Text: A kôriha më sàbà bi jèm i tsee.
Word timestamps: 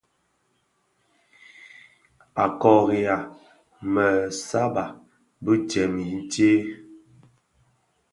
A 2.45 2.47
kôriha 2.61 3.17
më 3.93 4.07
sàbà 4.47 4.85
bi 5.43 5.53
jèm 5.71 5.93
i 6.13 6.17
tsee. 6.31 6.61